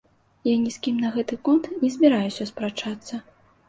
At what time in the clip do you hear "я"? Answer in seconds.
0.51-0.55